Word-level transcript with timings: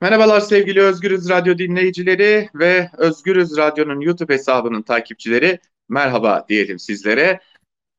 Merhabalar 0.00 0.40
sevgili 0.40 0.80
Özgürüz 0.80 1.28
Radyo 1.28 1.58
dinleyicileri 1.58 2.48
ve 2.54 2.90
Özgürüz 2.98 3.56
Radyo'nun 3.56 4.00
YouTube 4.00 4.34
hesabının 4.34 4.82
takipçileri. 4.82 5.58
Merhaba 5.88 6.46
diyelim 6.48 6.78
sizlere. 6.78 7.40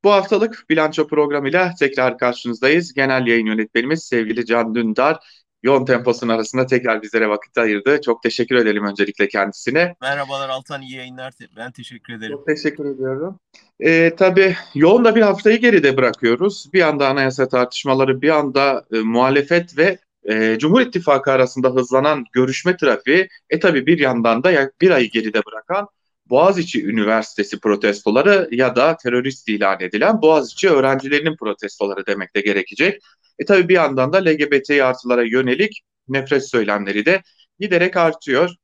Bu 0.03 0.11
haftalık 0.11 0.65
bilanço 0.69 1.07
programıyla 1.07 1.73
tekrar 1.79 2.17
karşınızdayız. 2.17 2.93
Genel 2.93 3.27
yayın 3.27 3.45
yönetmenimiz 3.45 4.03
sevgili 4.03 4.45
Can 4.45 4.75
Dündar 4.75 5.19
yoğun 5.63 5.85
temposun 5.85 6.27
arasında 6.27 6.65
tekrar 6.65 7.01
bizlere 7.01 7.29
vakit 7.29 7.57
ayırdı. 7.57 8.01
Çok 8.01 8.23
teşekkür 8.23 8.55
edelim 8.55 8.85
öncelikle 8.85 9.27
kendisine. 9.27 9.95
Merhabalar 10.01 10.49
Altan, 10.49 10.81
iyi 10.81 10.95
yayınlar. 10.95 11.33
Ben 11.57 11.71
teşekkür 11.71 12.13
ederim. 12.13 12.35
Çok 12.37 12.47
teşekkür 12.47 12.85
ediyorum. 12.85 13.39
Ee, 13.79 14.15
tabii 14.17 14.55
yoğun 14.75 15.05
da 15.05 15.15
bir 15.15 15.21
haftayı 15.21 15.57
geride 15.59 15.97
bırakıyoruz. 15.97 16.69
Bir 16.73 16.81
anda 16.81 17.07
anayasa 17.07 17.47
tartışmaları, 17.47 18.21
bir 18.21 18.29
anda 18.29 18.85
e, 18.93 18.97
muhalefet 18.97 19.77
ve 19.77 19.97
e, 20.27 20.57
Cumhur 20.59 20.81
İttifakı 20.81 21.31
arasında 21.31 21.69
hızlanan 21.69 22.25
görüşme 22.33 22.77
trafiği, 22.77 23.27
e 23.49 23.59
tabii 23.59 23.85
bir 23.85 23.99
yandan 23.99 24.43
da 24.43 24.71
bir 24.81 24.91
ayı 24.91 25.09
geride 25.09 25.45
bırakan 25.45 25.87
Boğaziçi 26.29 26.85
Üniversitesi 26.85 27.59
protestoları 27.59 28.49
ya 28.51 28.75
da 28.75 28.97
terörist 28.97 29.49
ilan 29.49 29.81
edilen 29.81 30.21
Boğaziçi 30.21 30.69
öğrencilerinin 30.69 31.35
protestoları 31.37 32.05
demek 32.05 32.35
de 32.35 32.41
gerekecek. 32.41 33.01
E 33.39 33.45
tabii 33.45 33.69
bir 33.69 33.73
yandan 33.73 34.13
da 34.13 34.17
LGBT 34.17 34.69
artılara 34.69 35.23
yönelik 35.23 35.81
nefret 36.07 36.49
söylemleri 36.49 37.05
de 37.05 37.21
giderek 37.59 37.97
artıyor. 37.97 38.55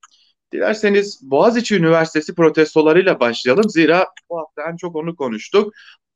Dilerseniz 0.53 1.19
Boğaziçi 1.23 1.75
Üniversitesi 1.75 2.35
protestolarıyla 2.35 3.19
başlayalım. 3.19 3.69
Zira 3.69 4.07
bu 4.29 4.39
hafta 4.39 4.71
en 4.71 4.75
çok 4.75 4.95
onu 4.95 5.15
konuştuk. 5.15 5.73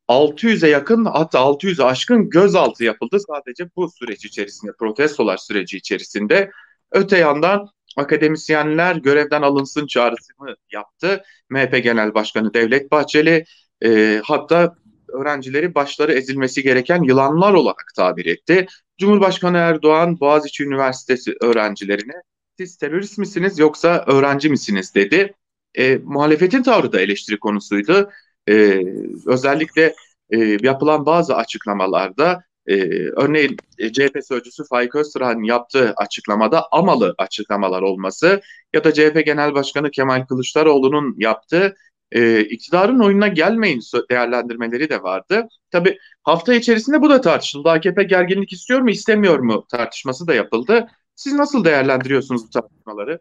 600'e 0.08 0.70
yakın 0.70 1.06
hatta 1.06 1.40
600'e 1.40 1.84
aşkın 1.84 2.30
gözaltı 2.30 2.84
yapıldı 2.84 3.18
sadece 3.28 3.70
bu 3.76 3.90
süreç 3.90 4.26
içerisinde, 4.26 4.72
protestolar 4.80 5.38
süreci 5.38 5.78
içerisinde. 5.78 6.52
Öte 6.92 7.18
yandan 7.18 7.70
akademisyenler 7.98 8.96
görevden 8.96 9.42
alınsın 9.42 9.88
çağrısını 9.88 10.56
yaptı. 10.72 11.24
MHP 11.50 11.84
Genel 11.84 12.14
Başkanı 12.14 12.54
Devlet 12.54 12.92
Bahçeli 12.92 13.46
e, 13.84 14.22
hatta 14.24 14.76
öğrencileri 15.14 15.76
başları 15.76 16.14
ezilmesi 16.14 16.64
gereken 16.64 17.04
yılanlar 17.04 17.54
olarak 17.54 17.92
tabir 17.96 18.26
etti. 18.26 18.66
Cumhurbaşkanı 18.98 19.58
Erdoğan 19.58 20.20
Boğaziçi 20.20 20.64
Üniversitesi 20.64 21.36
öğrencilerine 21.42 22.14
siz 22.58 22.78
terörist 22.78 23.18
misiniz 23.18 23.60
yoksa 23.60 24.04
öğrenci 24.08 24.50
misiniz 24.50 24.96
dedi. 24.96 25.34
E, 25.78 25.98
muhalefetin 26.04 26.64
tavrı 26.64 26.92
da 26.94 27.02
eleştiri 27.02 27.40
konusuydu. 27.40 28.10
E, 28.48 28.84
özellikle 29.26 29.96
e, 30.30 30.58
yapılan 30.62 31.06
bazı 31.06 31.36
açıklamalarda 31.36 32.44
e, 32.68 32.76
örneğin 33.10 33.58
e, 33.78 33.94
CHP 33.94 34.18
sözcüsü 34.28 34.64
Faik 34.70 34.96
Öztürk'ün 34.96 35.44
yaptığı 35.44 35.94
açıklamada 35.98 36.68
amalı 36.72 37.16
açıklamalar 37.18 37.82
olması 37.82 38.42
ya 38.74 38.84
da 38.84 38.94
CHP 38.94 39.26
Genel 39.26 39.54
Başkanı 39.54 39.92
Kemal 39.92 40.26
Kılıçdaroğlu'nun 40.26 41.16
yaptığı 41.18 41.76
e, 42.12 42.42
iktidarın 42.42 43.00
oyununa 43.00 43.28
gelmeyin 43.28 43.82
değerlendirmeleri 44.10 44.90
de 44.90 45.04
vardı. 45.04 45.48
Tabi 45.72 45.98
hafta 46.24 46.54
içerisinde 46.54 47.02
bu 47.02 47.10
da 47.10 47.22
tartışıldı. 47.22 47.70
AKP 47.70 48.04
gerginlik 48.04 48.54
istiyor 48.54 48.82
mu 48.82 48.90
istemiyor 48.90 49.40
mu 49.40 49.66
tartışması 49.72 50.28
da 50.28 50.34
yapıldı. 50.34 50.88
Siz 51.16 51.34
nasıl 51.34 51.66
değerlendiriyorsunuz 51.66 52.44
bu 52.46 52.50
tartışmaları? 52.50 53.20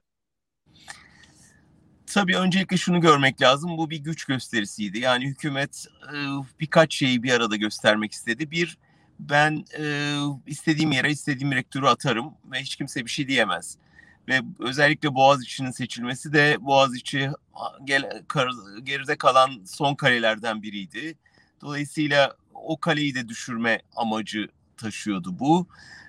Tabii 2.16 2.36
öncelikle 2.36 2.76
şunu 2.76 3.00
görmek 3.00 3.42
lazım. 3.42 3.78
Bu 3.78 3.90
bir 3.90 3.98
güç 3.98 4.24
gösterisiydi. 4.24 4.98
Yani 4.98 5.26
hükümet 5.26 5.86
e, 6.12 6.16
birkaç 6.60 6.94
şeyi 6.94 7.22
bir 7.22 7.32
arada 7.32 7.56
göstermek 7.56 8.12
istedi. 8.12 8.50
Bir, 8.50 8.78
ben 9.20 9.64
e, 9.78 10.14
istediğim 10.46 10.92
yere 10.92 11.10
istediğim 11.10 11.52
rektörü 11.52 11.86
atarım 11.86 12.34
ve 12.52 12.60
hiç 12.60 12.76
kimse 12.76 13.04
bir 13.04 13.10
şey 13.10 13.28
diyemez. 13.28 13.76
Ve 14.28 14.40
özellikle 14.58 15.14
Boğaziçi'nin 15.14 15.70
seçilmesi 15.70 16.32
de 16.32 16.56
Boğaziçi 16.60 17.30
gel, 17.84 18.22
kar, 18.28 18.50
geride 18.82 19.16
kalan 19.16 19.50
son 19.66 19.94
kalelerden 19.94 20.62
biriydi. 20.62 21.14
Dolayısıyla 21.60 22.36
o 22.54 22.80
kaleyi 22.80 23.14
de 23.14 23.28
düşürme 23.28 23.80
amacı 23.96 24.48
taşıyordu 24.76 25.38
bu. 25.38 25.66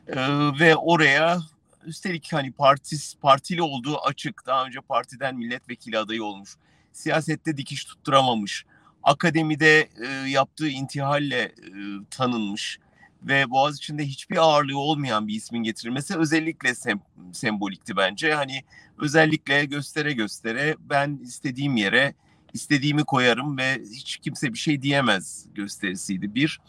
E, 0.08 0.16
ve 0.60 0.76
oraya 0.76 1.40
üstelik 1.88 2.34
hani 2.34 2.52
partis, 2.52 3.16
partili 3.16 3.62
olduğu 3.62 3.98
açık. 4.02 4.46
Daha 4.46 4.66
önce 4.66 4.80
partiden 4.82 5.36
milletvekili 5.36 5.98
adayı 6.00 6.24
olmuş. 6.24 6.56
Siyasette 6.94 7.58
dikiş 7.58 7.86
tutturamamış. 7.86 8.66
Akademide 9.04 9.90
e, 10.06 10.30
yaptığı 10.30 10.68
intihalle 10.68 11.42
e, 11.42 11.52
tanınmış 12.10 12.80
ve 13.24 13.50
Boğaziçi'nde 13.50 14.06
hiçbir 14.06 14.38
ağırlığı 14.38 14.80
olmayan 14.80 15.28
bir 15.28 15.36
ismin 15.36 15.64
getirilmesi 15.64 16.18
özellikle 16.18 16.76
sem 16.76 17.00
sembolikti 17.34 17.98
bence. 17.98 18.34
Hani 18.34 18.64
özellikle 18.98 19.66
göstere 19.66 20.14
göstere 20.14 20.76
ben 20.80 21.20
istediğim 21.24 21.76
yere 21.76 22.14
istediğimi 22.54 23.04
koyarım 23.04 23.58
ve 23.58 23.82
hiç 23.92 24.18
kimse 24.18 24.54
bir 24.54 24.58
şey 24.58 24.82
diyemez 24.82 25.46
gösterisiydi 25.56 26.36
bir. 26.36 26.62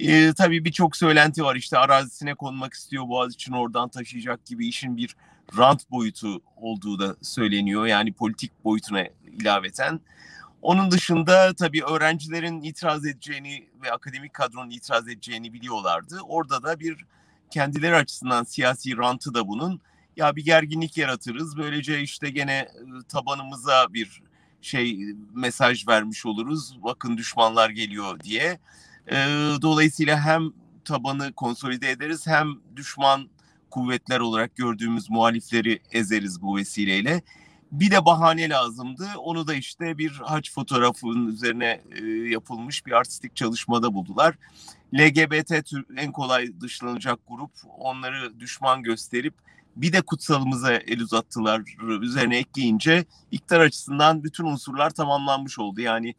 Ee, 0.00 0.32
tabii 0.36 0.64
birçok 0.64 0.96
söylenti 0.96 1.44
var 1.44 1.56
işte 1.56 1.78
arazisine 1.78 2.34
konmak 2.34 2.74
istiyor 2.74 3.08
Boğaziçi'ni 3.08 3.56
oradan 3.56 3.88
taşıyacak 3.88 4.46
gibi 4.46 4.68
işin 4.68 4.96
bir 4.96 5.16
rant 5.58 5.90
boyutu 5.90 6.40
olduğu 6.56 6.98
da 6.98 7.16
söyleniyor. 7.22 7.86
Yani 7.86 8.12
politik 8.12 8.64
boyutuna 8.64 9.04
ilaveten. 9.40 10.00
Onun 10.62 10.90
dışında 10.90 11.54
tabii 11.54 11.84
öğrencilerin 11.84 12.62
itiraz 12.62 13.06
edeceğini 13.06 13.68
ve 13.82 13.92
akademik 13.92 14.34
kadronun 14.34 14.70
itiraz 14.70 15.08
edeceğini 15.08 15.52
biliyorlardı. 15.52 16.20
Orada 16.28 16.62
da 16.62 16.80
bir 16.80 17.04
kendileri 17.50 17.96
açısından 17.96 18.44
siyasi 18.44 18.96
rantı 18.96 19.34
da 19.34 19.48
bunun. 19.48 19.80
Ya 20.16 20.36
bir 20.36 20.44
gerginlik 20.44 20.96
yaratırız. 20.98 21.56
Böylece 21.56 22.00
işte 22.00 22.30
gene 22.30 22.68
tabanımıza 23.08 23.94
bir 23.94 24.22
şey 24.62 24.98
mesaj 25.34 25.88
vermiş 25.88 26.26
oluruz. 26.26 26.78
Bakın 26.82 27.16
düşmanlar 27.16 27.70
geliyor 27.70 28.20
diye. 28.20 28.58
Dolayısıyla 29.62 30.20
hem 30.20 30.52
tabanı 30.84 31.32
konsolide 31.32 31.90
ederiz 31.90 32.26
hem 32.26 32.48
düşman 32.76 33.28
kuvvetler 33.70 34.20
olarak 34.20 34.56
gördüğümüz 34.56 35.10
muhalifleri 35.10 35.80
ezeriz 35.92 36.42
bu 36.42 36.56
vesileyle. 36.56 37.22
Bir 37.72 37.90
de 37.90 38.04
bahane 38.04 38.48
lazımdı. 38.48 39.08
Onu 39.18 39.46
da 39.46 39.54
işte 39.54 39.98
bir 39.98 40.10
haç 40.10 40.52
fotoğrafının 40.52 41.26
üzerine 41.26 41.80
e, 41.90 42.04
yapılmış 42.06 42.86
bir 42.86 42.92
artistik 42.92 43.36
çalışmada 43.36 43.94
buldular. 43.94 44.34
LGBT 44.94 45.52
en 45.96 46.12
kolay 46.12 46.60
dışlanacak 46.60 47.18
grup 47.28 47.50
onları 47.78 48.40
düşman 48.40 48.82
gösterip 48.82 49.34
bir 49.76 49.92
de 49.92 50.00
kutsalımıza 50.00 50.72
el 50.72 51.00
uzattılar 51.00 51.62
üzerine 52.02 52.38
ekleyince 52.38 53.04
iktidar 53.30 53.60
açısından 53.60 54.24
bütün 54.24 54.44
unsurlar 54.44 54.90
tamamlanmış 54.90 55.58
oldu. 55.58 55.80
Yani 55.80 56.14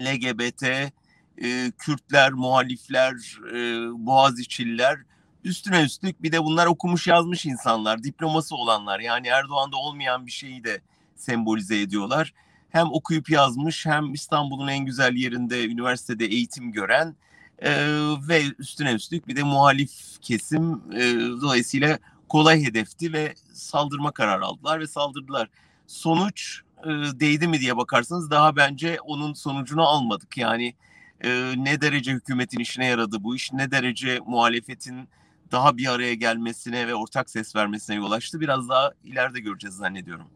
LGBT, 0.00 0.92
e, 1.38 1.72
Kürtler, 1.78 2.32
muhalifler, 2.32 3.14
e, 3.52 3.58
Boğaziçi'liler 4.06 4.98
Üstüne 5.44 5.82
üstlük 5.82 6.22
bir 6.22 6.32
de 6.32 6.44
bunlar 6.44 6.66
okumuş 6.66 7.06
yazmış 7.06 7.46
insanlar, 7.46 8.02
diploması 8.02 8.56
olanlar. 8.56 9.00
Yani 9.00 9.28
Erdoğan'da 9.28 9.76
olmayan 9.76 10.26
bir 10.26 10.30
şeyi 10.30 10.64
de 10.64 10.80
sembolize 11.16 11.80
ediyorlar. 11.80 12.34
Hem 12.70 12.92
okuyup 12.92 13.30
yazmış 13.30 13.86
hem 13.86 14.14
İstanbul'un 14.14 14.68
en 14.68 14.84
güzel 14.84 15.14
yerinde 15.14 15.66
üniversitede 15.66 16.26
eğitim 16.26 16.72
gören 16.72 17.16
e, 17.58 17.72
ve 18.28 18.42
üstüne 18.58 18.92
üstlük 18.92 19.28
bir 19.28 19.36
de 19.36 19.42
muhalif 19.42 19.92
kesim 20.20 20.82
e, 20.92 21.00
dolayısıyla 21.42 21.98
kolay 22.28 22.64
hedefti 22.64 23.12
ve 23.12 23.34
saldırma 23.52 24.12
kararı 24.12 24.44
aldılar 24.44 24.80
ve 24.80 24.86
saldırdılar. 24.86 25.48
Sonuç 25.86 26.60
e, 26.84 26.88
değdi 27.20 27.48
mi 27.48 27.60
diye 27.60 27.76
bakarsanız 27.76 28.30
daha 28.30 28.56
bence 28.56 29.00
onun 29.00 29.32
sonucunu 29.32 29.82
almadık. 29.82 30.36
Yani 30.36 30.74
e, 31.24 31.54
ne 31.56 31.80
derece 31.80 32.12
hükümetin 32.12 32.58
işine 32.58 32.86
yaradı 32.86 33.16
bu 33.24 33.36
iş, 33.36 33.52
ne 33.52 33.70
derece 33.70 34.20
muhalefetin 34.26 35.08
daha 35.52 35.76
bir 35.76 35.94
araya 35.94 36.14
gelmesine 36.14 36.86
ve 36.88 36.94
ortak 36.94 37.30
ses 37.30 37.56
vermesine 37.56 37.96
yol 37.96 38.10
açtı. 38.10 38.40
Biraz 38.40 38.68
daha 38.68 38.92
ileride 39.04 39.40
göreceğiz 39.40 39.76
zannediyorum. 39.76 40.26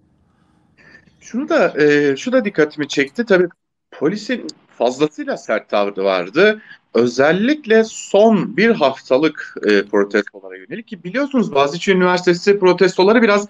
Şunu 1.20 1.48
da 1.48 1.82
e, 1.82 2.16
şu 2.16 2.32
da 2.32 2.44
dikkatimi 2.44 2.88
çekti. 2.88 3.26
Tabii 3.26 3.48
polisin 3.90 4.46
fazlasıyla 4.78 5.36
sert 5.36 5.68
tavrı 5.68 6.04
vardı. 6.04 6.62
Özellikle 6.94 7.84
son 7.84 8.56
bir 8.56 8.70
haftalık 8.70 9.54
e, 9.66 9.84
protestolara 9.86 10.56
yönelik 10.56 10.88
ki 10.88 11.04
biliyorsunuz 11.04 11.52
Boğaziçi 11.52 11.92
Üniversitesi 11.92 12.58
protestoları 12.58 13.22
biraz 13.22 13.48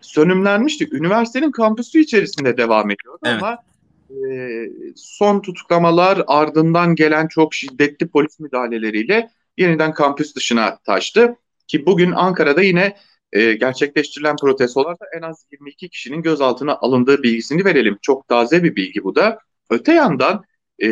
sönümlenmişti. 0.00 0.88
Üniversitenin 0.92 1.50
kampüsü 1.50 2.00
içerisinde 2.00 2.56
devam 2.56 2.90
ediyordu 2.90 3.20
evet. 3.24 3.42
ama 3.42 3.58
son 4.96 5.40
tutuklamalar 5.40 6.22
ardından 6.26 6.94
gelen 6.94 7.28
çok 7.28 7.54
şiddetli 7.54 8.08
polis 8.08 8.40
müdahaleleriyle 8.40 9.30
yeniden 9.58 9.94
kampüs 9.94 10.34
dışına 10.34 10.78
taştı. 10.86 11.36
Ki 11.66 11.86
bugün 11.86 12.12
Ankara'da 12.12 12.62
yine 12.62 12.96
e, 13.32 13.52
gerçekleştirilen 13.52 14.36
protestolarda 14.36 15.04
en 15.18 15.22
az 15.22 15.46
22 15.52 15.88
kişinin 15.88 16.22
gözaltına 16.22 16.76
alındığı 16.76 17.22
bilgisini 17.22 17.64
verelim. 17.64 17.98
Çok 18.02 18.28
taze 18.28 18.62
bir 18.62 18.76
bilgi 18.76 19.04
bu 19.04 19.14
da. 19.14 19.38
Öte 19.70 19.92
yandan 19.92 20.44
e, 20.82 20.88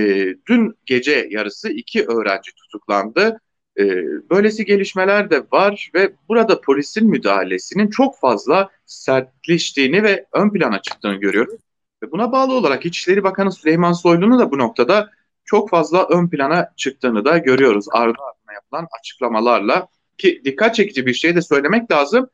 dün 0.48 0.74
gece 0.86 1.28
yarısı 1.30 1.68
iki 1.68 2.06
öğrenci 2.06 2.54
tutuklandı. 2.54 3.40
E, 3.78 3.84
böylesi 4.30 4.64
gelişmeler 4.64 5.30
de 5.30 5.42
var 5.52 5.90
ve 5.94 6.12
burada 6.28 6.60
polisin 6.60 7.10
müdahalesinin 7.10 7.90
çok 7.90 8.18
fazla 8.18 8.70
sertleştiğini 8.86 10.02
ve 10.02 10.26
ön 10.32 10.50
plana 10.50 10.82
çıktığını 10.82 11.14
görüyoruz. 11.14 11.60
Ve 12.02 12.12
buna 12.12 12.32
bağlı 12.32 12.54
olarak 12.54 12.86
İçişleri 12.86 13.24
Bakanı 13.24 13.52
Süleyman 13.52 13.92
Soylu'nun 13.92 14.38
da 14.38 14.50
bu 14.50 14.58
noktada 14.58 15.10
çok 15.44 15.70
fazla 15.70 16.08
ön 16.08 16.28
plana 16.28 16.72
çıktığını 16.76 17.24
da 17.24 17.38
görüyoruz 17.38 17.86
ardı 17.92 18.18
ardına 18.18 18.54
yapılan 18.54 18.86
açıklamalarla. 19.00 19.88
Ki 20.18 20.42
dikkat 20.44 20.74
çekici 20.74 21.06
bir 21.06 21.14
şey 21.14 21.36
de 21.36 21.42
söylemek 21.42 21.90
lazım. 21.90 22.30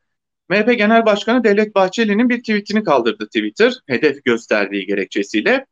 MHP 0.49 0.77
Genel 0.77 1.05
Başkanı 1.05 1.43
Devlet 1.43 1.75
Bahçeli'nin 1.75 2.29
bir 2.29 2.39
tweetini 2.39 2.83
kaldırdı 2.83 3.25
Twitter 3.25 3.73
hedef 3.87 4.25
gösterdiği 4.25 4.85
gerekçesiyle. 4.85 5.65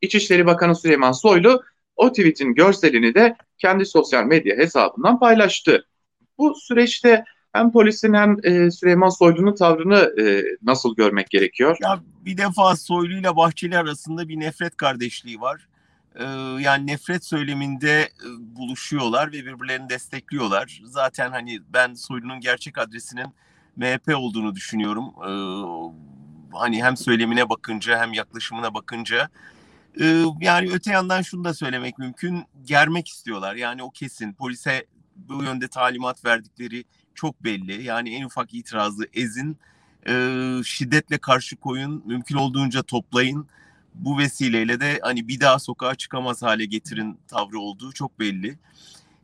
İçişleri 0.00 0.46
Bakanı 0.46 0.76
Süleyman 0.76 1.12
Soylu 1.12 1.62
o 1.96 2.08
tweetin 2.08 2.54
görselini 2.54 3.14
de 3.14 3.36
kendi 3.58 3.86
sosyal 3.86 4.24
medya 4.24 4.56
hesabından 4.56 5.18
paylaştı. 5.18 5.86
Bu 6.38 6.54
süreçte 6.54 7.24
hem 7.58 7.72
polisin 7.72 8.14
hem 8.14 8.36
e, 8.42 8.70
Süleyman 8.70 9.08
Soylu'nun 9.08 9.54
tavrını 9.54 10.20
e, 10.20 10.44
nasıl 10.62 10.96
görmek 10.96 11.30
gerekiyor? 11.30 11.76
Ya 11.80 12.00
bir 12.24 12.38
defa 12.38 12.76
Soylu 12.76 13.14
ile 13.14 13.36
Bahçeli 13.36 13.78
arasında 13.78 14.28
bir 14.28 14.40
nefret 14.40 14.76
kardeşliği 14.76 15.40
var. 15.40 15.68
Ee, 16.18 16.24
yani 16.60 16.86
nefret 16.86 17.24
söyleminde 17.24 18.00
e, 18.00 18.28
buluşuyorlar 18.56 19.28
ve 19.28 19.32
birbirlerini 19.32 19.88
destekliyorlar. 19.88 20.82
Zaten 20.84 21.30
hani 21.30 21.60
ben 21.68 21.94
Soylu'nun 21.94 22.40
gerçek 22.40 22.78
adresinin 22.78 23.26
MHP 23.76 24.16
olduğunu 24.16 24.54
düşünüyorum. 24.54 25.04
Ee, 25.04 25.32
hani 26.52 26.84
hem 26.84 26.96
söylemine 26.96 27.48
bakınca 27.48 27.98
hem 28.00 28.12
yaklaşımına 28.12 28.74
bakınca. 28.74 29.28
Ee, 30.00 30.24
yani 30.40 30.70
öte 30.72 30.92
yandan 30.92 31.22
şunu 31.22 31.44
da 31.44 31.54
söylemek 31.54 31.98
mümkün. 31.98 32.44
Germek 32.64 33.08
istiyorlar. 33.08 33.54
Yani 33.54 33.82
o 33.82 33.90
kesin. 33.90 34.32
Polise 34.32 34.86
bu 35.16 35.44
yönde 35.44 35.68
talimat 35.68 36.24
verdikleri 36.24 36.84
çok 37.16 37.44
belli. 37.44 37.82
Yani 37.82 38.14
en 38.14 38.24
ufak 38.24 38.54
itirazı 38.54 39.06
ezin, 39.14 39.56
e, 40.08 40.12
şiddetle 40.64 41.18
karşı 41.18 41.56
koyun, 41.56 42.02
mümkün 42.06 42.36
olduğunca 42.36 42.82
toplayın. 42.82 43.46
Bu 43.94 44.18
vesileyle 44.18 44.80
de 44.80 44.98
hani 45.02 45.28
bir 45.28 45.40
daha 45.40 45.58
sokağa 45.58 45.94
çıkamaz 45.94 46.42
hale 46.42 46.64
getirin 46.64 47.18
tavrı 47.28 47.58
olduğu 47.58 47.92
çok 47.92 48.20
belli. 48.20 48.58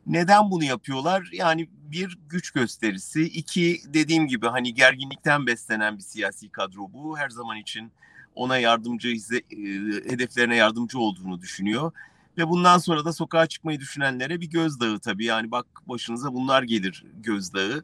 Neden 0.07 0.51
bunu 0.51 0.63
yapıyorlar? 0.63 1.29
Yani 1.33 1.69
bir 1.91 2.17
güç 2.29 2.51
gösterisi, 2.51 3.23
iki 3.23 3.81
dediğim 3.87 4.27
gibi 4.27 4.47
hani 4.47 4.73
gerginlikten 4.73 5.47
beslenen 5.47 5.97
bir 5.97 6.03
siyasi 6.03 6.49
kadro 6.49 6.93
bu. 6.93 7.17
Her 7.17 7.29
zaman 7.29 7.57
için 7.57 7.91
ona 8.35 8.57
yardımcı, 8.57 9.07
hedeflerine 10.09 10.55
yardımcı 10.55 10.99
olduğunu 10.99 11.41
düşünüyor. 11.41 11.91
Ve 12.37 12.49
bundan 12.49 12.77
sonra 12.77 13.05
da 13.05 13.13
sokağa 13.13 13.47
çıkmayı 13.47 13.79
düşünenlere 13.79 14.41
bir 14.41 14.49
gözdağı 14.49 14.99
tabii. 14.99 15.25
Yani 15.25 15.51
bak 15.51 15.65
başınıza 15.85 16.33
bunlar 16.33 16.63
gelir 16.63 17.05
gözdağı. 17.13 17.83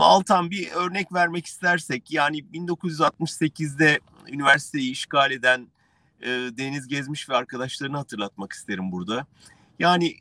Altan 0.00 0.50
bir 0.50 0.70
örnek 0.70 1.12
vermek 1.12 1.46
istersek 1.46 2.12
yani 2.12 2.38
1968'de 2.38 4.00
üniversiteyi 4.28 4.90
işgal 4.90 5.30
eden 5.30 5.66
Deniz 6.58 6.88
Gezmiş 6.88 7.28
ve 7.28 7.36
arkadaşlarını 7.36 7.96
hatırlatmak 7.96 8.52
isterim 8.52 8.92
burada. 8.92 9.26
Yani 9.78 10.16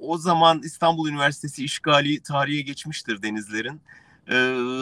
o 0.00 0.18
zaman 0.18 0.62
İstanbul 0.62 1.08
Üniversitesi 1.08 1.64
işgali 1.64 2.22
tarihe 2.22 2.60
geçmiştir 2.60 3.22
denizlerin. 3.22 3.80
E, 4.28 4.34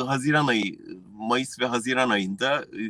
Haziran 0.07 0.47
ayı, 0.47 0.79
Mayıs 1.19 1.61
ve 1.61 1.67
Haziran 1.67 2.11
ayında 2.11 2.63
e, 2.63 2.83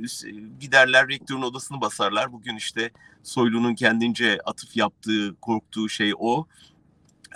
giderler 0.60 1.08
rektörün 1.08 1.42
odasını 1.42 1.80
basarlar. 1.80 2.32
Bugün 2.32 2.56
işte 2.56 2.90
Soylu'nun 3.22 3.74
kendince 3.74 4.38
atıf 4.44 4.76
yaptığı, 4.76 5.36
korktuğu 5.40 5.88
şey 5.88 6.12
o. 6.18 6.46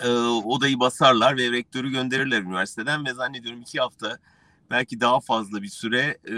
E, 0.02 0.08
odayı 0.18 0.80
basarlar 0.80 1.36
ve 1.36 1.52
rektörü 1.52 1.90
gönderirler 1.90 2.42
üniversiteden 2.42 3.06
ve 3.06 3.14
zannediyorum 3.14 3.60
iki 3.60 3.80
hafta 3.80 4.18
belki 4.70 5.00
daha 5.00 5.20
fazla 5.20 5.62
bir 5.62 5.68
süre 5.68 6.18
e, 6.28 6.36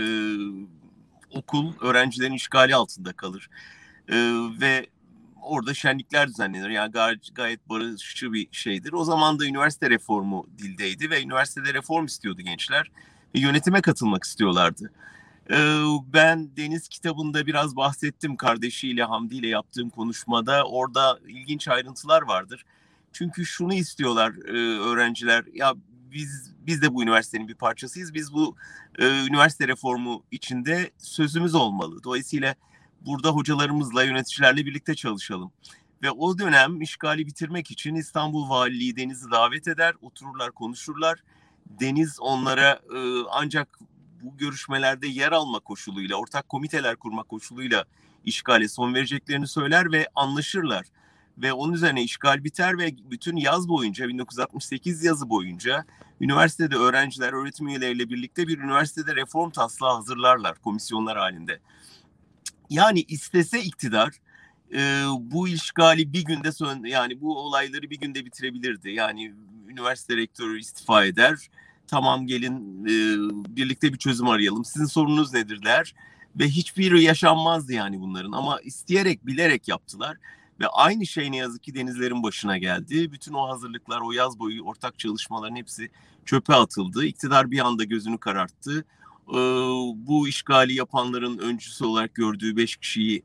okul 1.30 1.72
öğrencilerin 1.80 2.34
işgali 2.34 2.74
altında 2.74 3.12
kalır. 3.12 3.50
E, 4.08 4.16
ve 4.60 4.86
orada 5.44 5.74
şenlikler 5.74 6.28
düzenlenir. 6.28 6.70
Yani 6.70 6.92
gayet, 7.34 7.68
barışçı 7.68 8.32
bir 8.32 8.48
şeydir. 8.52 8.92
O 8.92 9.04
zaman 9.04 9.38
da 9.38 9.46
üniversite 9.46 9.90
reformu 9.90 10.46
dildeydi 10.58 11.10
ve 11.10 11.22
üniversitede 11.22 11.74
reform 11.74 12.04
istiyordu 12.04 12.42
gençler. 12.42 12.90
Ve 13.34 13.40
yönetime 13.40 13.82
katılmak 13.82 14.24
istiyorlardı. 14.24 14.92
Ee, 15.50 15.82
ben 16.12 16.56
Deniz 16.56 16.88
kitabında 16.88 17.46
biraz 17.46 17.76
bahsettim 17.76 18.36
kardeşiyle 18.36 19.04
Hamdi 19.04 19.36
ile 19.36 19.48
yaptığım 19.48 19.90
konuşmada. 19.90 20.64
Orada 20.64 21.18
ilginç 21.28 21.68
ayrıntılar 21.68 22.22
vardır. 22.22 22.64
Çünkü 23.12 23.46
şunu 23.46 23.74
istiyorlar 23.74 24.32
e, 24.48 24.78
öğrenciler. 24.78 25.44
Ya 25.54 25.74
biz 26.12 26.54
biz 26.66 26.82
de 26.82 26.94
bu 26.94 27.02
üniversitenin 27.02 27.48
bir 27.48 27.54
parçasıyız. 27.54 28.14
Biz 28.14 28.32
bu 28.32 28.56
e, 28.98 29.26
üniversite 29.26 29.68
reformu 29.68 30.24
içinde 30.30 30.90
sözümüz 30.98 31.54
olmalı. 31.54 32.04
Dolayısıyla 32.04 32.54
burada 33.06 33.30
hocalarımızla, 33.30 34.04
yöneticilerle 34.04 34.66
birlikte 34.66 34.94
çalışalım. 34.94 35.52
Ve 36.02 36.10
o 36.10 36.38
dönem 36.38 36.82
işgali 36.82 37.26
bitirmek 37.26 37.70
için 37.70 37.94
İstanbul 37.94 38.48
Valiliği 38.48 38.96
Deniz'i 38.96 39.30
davet 39.30 39.68
eder, 39.68 39.94
otururlar, 40.00 40.52
konuşurlar. 40.52 41.18
Deniz 41.66 42.20
onlara 42.20 42.70
e, 42.96 42.98
ancak 43.30 43.78
bu 44.22 44.36
görüşmelerde 44.36 45.06
yer 45.06 45.32
alma 45.32 45.60
koşuluyla, 45.60 46.16
ortak 46.16 46.48
komiteler 46.48 46.96
kurma 46.96 47.22
koşuluyla 47.22 47.84
işgale 48.24 48.68
son 48.68 48.94
vereceklerini 48.94 49.46
söyler 49.46 49.92
ve 49.92 50.08
anlaşırlar. 50.14 50.86
Ve 51.38 51.52
onun 51.52 51.72
üzerine 51.72 52.02
işgal 52.02 52.44
biter 52.44 52.78
ve 52.78 52.90
bütün 53.10 53.36
yaz 53.36 53.68
boyunca, 53.68 54.08
1968 54.08 55.04
yazı 55.04 55.30
boyunca 55.30 55.84
üniversitede 56.20 56.76
öğrenciler, 56.76 57.32
öğretim 57.32 57.68
üyeleriyle 57.68 58.08
birlikte 58.08 58.48
bir 58.48 58.58
üniversitede 58.58 59.16
reform 59.16 59.50
taslağı 59.50 59.94
hazırlarlar 59.94 60.58
komisyonlar 60.58 61.18
halinde. 61.18 61.60
Yani 62.74 63.04
istese 63.08 63.62
iktidar 63.62 64.14
e, 64.74 65.04
bu 65.20 65.48
işgali 65.48 66.12
bir 66.12 66.24
günde 66.24 66.52
son 66.52 66.84
yani 66.84 67.20
bu 67.20 67.38
olayları 67.38 67.90
bir 67.90 68.00
günde 68.00 68.24
bitirebilirdi. 68.24 68.90
Yani 68.90 69.34
üniversite 69.68 70.16
rektörü 70.16 70.60
istifa 70.60 71.04
eder. 71.04 71.50
Tamam 71.86 72.26
gelin 72.26 72.84
e, 72.84 72.96
birlikte 73.56 73.92
bir 73.92 73.98
çözüm 73.98 74.28
arayalım. 74.28 74.64
Sizin 74.64 74.86
sorununuz 74.86 75.32
nedir 75.32 75.62
der 75.62 75.94
ve 76.36 76.48
hiçbiri 76.48 77.02
yaşanmazdı 77.02 77.72
yani 77.72 78.00
bunların 78.00 78.32
ama 78.32 78.60
isteyerek 78.60 79.26
bilerek 79.26 79.68
yaptılar. 79.68 80.16
Ve 80.60 80.66
aynı 80.66 81.06
şey 81.06 81.32
ne 81.32 81.36
yazık 81.36 81.62
ki 81.62 81.74
denizlerin 81.74 82.22
başına 82.22 82.58
geldi. 82.58 83.12
Bütün 83.12 83.32
o 83.32 83.48
hazırlıklar, 83.48 84.00
o 84.00 84.12
yaz 84.12 84.38
boyu 84.38 84.62
ortak 84.62 84.98
çalışmaların 84.98 85.56
hepsi 85.56 85.90
çöpe 86.24 86.54
atıldı. 86.54 87.04
İktidar 87.04 87.50
bir 87.50 87.58
anda 87.58 87.84
gözünü 87.84 88.18
kararttı 88.18 88.84
e, 89.28 89.38
bu 90.06 90.28
işgali 90.28 90.74
yapanların 90.74 91.38
öncüsü 91.38 91.84
olarak 91.84 92.14
gördüğü 92.14 92.56
beş 92.56 92.76
kişiyi 92.76 93.22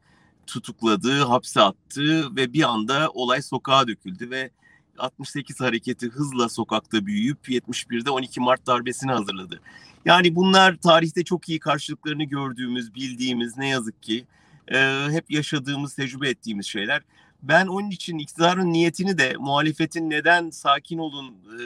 tutukladı, 0.47 1.23
hapse 1.23 1.61
attı 1.61 2.35
ve 2.35 2.53
bir 2.53 2.63
anda 2.63 3.09
olay 3.13 3.41
sokağa 3.41 3.87
döküldü 3.87 4.29
ve 4.29 4.49
68 4.97 5.59
hareketi 5.59 6.07
hızla 6.09 6.49
sokakta 6.49 7.05
büyüyüp 7.05 7.49
71'de 7.49 8.09
12 8.09 8.39
Mart 8.39 8.67
darbesini 8.67 9.11
hazırladı. 9.11 9.61
Yani 10.05 10.35
bunlar 10.35 10.75
tarihte 10.75 11.23
çok 11.23 11.49
iyi 11.49 11.59
karşılıklarını 11.59 12.23
gördüğümüz, 12.23 12.95
bildiğimiz 12.95 13.57
ne 13.57 13.67
yazık 13.67 14.03
ki 14.03 14.25
e, 14.73 15.07
hep 15.09 15.31
yaşadığımız, 15.31 15.95
tecrübe 15.95 16.29
ettiğimiz 16.29 16.65
şeyler. 16.65 17.01
Ben 17.43 17.67
onun 17.67 17.89
için 17.89 18.17
iktidarın 18.17 18.73
niyetini 18.73 19.17
de 19.17 19.35
muhalefetin 19.39 20.09
neden 20.09 20.49
sakin 20.49 20.97
olun 20.97 21.27
e, 21.29 21.63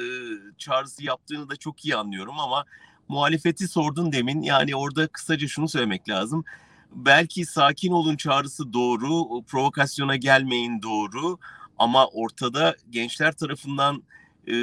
çağrısı 0.57 1.03
yaptığını 1.03 1.49
da 1.49 1.55
çok 1.55 1.85
iyi 1.85 1.95
anlıyorum 1.95 2.39
ama 2.39 2.65
muhalefeti 3.07 3.67
sordun 3.67 4.12
demin. 4.12 4.41
Yani 4.41 4.75
orada 4.75 5.07
kısaca 5.07 5.48
şunu 5.48 5.69
söylemek 5.69 6.10
lazım. 6.10 6.43
Belki 6.91 7.45
sakin 7.45 7.91
olun 7.91 8.15
çağrısı 8.15 8.74
doğru, 8.74 9.41
provokasyona 9.43 10.15
gelmeyin 10.15 10.81
doğru 10.81 11.38
ama 11.79 12.07
ortada 12.07 12.75
gençler 12.89 13.31
tarafından 13.31 14.03
e, 14.48 14.53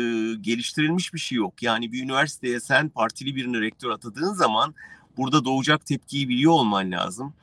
geliştirilmiş 0.40 1.14
bir 1.14 1.18
şey 1.18 1.38
yok. 1.38 1.62
Yani 1.62 1.92
bir 1.92 2.02
üniversiteye 2.02 2.60
sen 2.60 2.88
partili 2.88 3.36
birini 3.36 3.60
rektör 3.60 3.90
atadığın 3.90 4.34
zaman 4.34 4.74
burada 5.16 5.44
doğacak 5.44 5.86
tepkiyi 5.86 6.28
biliyor 6.28 6.52
olman 6.52 6.90
lazım. 6.90 7.34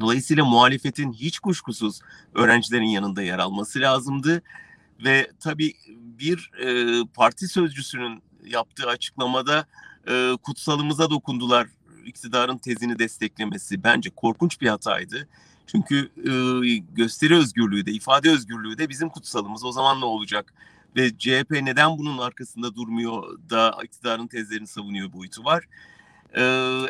Dolayısıyla 0.00 0.44
muhalefetin 0.44 1.12
hiç 1.12 1.38
kuşkusuz 1.38 2.00
öğrencilerin 2.34 2.88
yanında 2.88 3.22
yer 3.22 3.38
alması 3.38 3.80
lazımdı. 3.80 4.42
Ve 5.04 5.30
tabii 5.40 5.74
bir 5.96 6.50
e, 6.60 6.98
parti 7.14 7.48
sözcüsünün 7.48 8.22
yaptığı 8.44 8.88
açıklamada 8.88 9.66
e, 10.08 10.36
kutsalımıza 10.42 11.10
dokundular 11.10 11.68
iktidarın 12.06 12.58
tezini 12.58 12.98
desteklemesi 12.98 13.84
bence 13.84 14.10
korkunç 14.10 14.60
bir 14.60 14.68
hataydı. 14.68 15.28
Çünkü 15.66 16.10
e, 16.16 16.32
gösteri 16.76 17.36
özgürlüğü 17.36 17.86
de 17.86 17.92
ifade 17.92 18.30
özgürlüğü 18.30 18.78
de 18.78 18.88
bizim 18.88 19.08
kutsalımız. 19.08 19.64
O 19.64 19.72
zaman 19.72 20.00
ne 20.00 20.04
olacak? 20.04 20.54
Ve 20.96 21.18
CHP 21.18 21.50
neden 21.50 21.98
bunun 21.98 22.18
arkasında 22.18 22.74
durmuyor 22.74 23.38
da 23.50 23.78
iktidarın 23.84 24.26
tezlerini 24.26 24.66
savunuyor 24.66 25.12
boyutu 25.12 25.44
var. 25.44 25.64
Ee, 26.36 26.80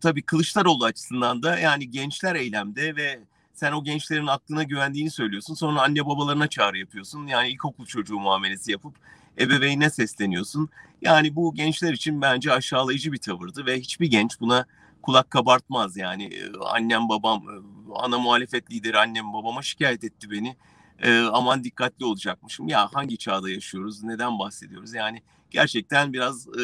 tabii 0.00 0.22
Kılıçdaroğlu 0.22 0.84
açısından 0.84 1.42
da 1.42 1.58
yani 1.58 1.90
gençler 1.90 2.34
eylemde 2.34 2.96
ve 2.96 3.20
sen 3.54 3.72
o 3.72 3.84
gençlerin 3.84 4.26
aklına 4.26 4.62
güvendiğini 4.62 5.10
söylüyorsun. 5.10 5.54
Sonra 5.54 5.82
anne 5.82 6.06
babalarına 6.06 6.48
çağrı 6.48 6.78
yapıyorsun. 6.78 7.26
Yani 7.26 7.48
ilkokul 7.48 7.86
çocuğu 7.86 8.18
muamelesi 8.18 8.72
yapıp 8.72 8.94
ebeveynine 9.40 9.90
sesleniyorsun. 9.90 10.68
Yani 11.02 11.36
bu 11.36 11.54
gençler 11.54 11.92
için 11.92 12.22
bence 12.22 12.52
aşağılayıcı 12.52 13.12
bir 13.12 13.18
tavırdı 13.18 13.66
ve 13.66 13.80
hiçbir 13.80 14.10
genç 14.10 14.40
buna 14.40 14.66
kulak 15.02 15.30
kabartmaz 15.30 15.96
yani. 15.96 16.24
Ee, 16.24 16.58
annem 16.60 17.08
babam, 17.08 17.42
e, 17.42 17.54
ana 17.94 18.18
muhalefet 18.18 18.72
lideri 18.72 18.98
annem 18.98 19.32
babama 19.32 19.62
şikayet 19.62 20.04
etti 20.04 20.30
beni. 20.30 20.56
E, 21.02 21.18
aman 21.18 21.64
dikkatli 21.64 22.04
olacakmışım. 22.04 22.68
Ya 22.68 22.88
hangi 22.92 23.16
çağda 23.16 23.50
yaşıyoruz, 23.50 24.02
neden 24.02 24.38
bahsediyoruz? 24.38 24.94
Yani 24.94 25.22
gerçekten 25.50 26.12
biraz 26.12 26.48
e, 26.48 26.62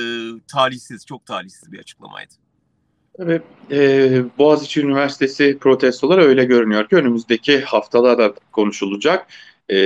talihsiz, 0.48 1.06
çok 1.06 1.26
talihsiz 1.26 1.72
bir 1.72 1.78
açıklamaydı. 1.78 2.34
Tabii 3.16 3.42
e, 3.70 4.38
Boğaziçi 4.38 4.80
Üniversitesi 4.80 5.58
protestoları 5.58 6.22
öyle 6.22 6.44
görünüyor 6.44 6.88
ki 6.88 6.96
önümüzdeki 6.96 7.60
haftalarda 7.60 8.34
konuşulacak. 8.52 9.26
E, 9.70 9.76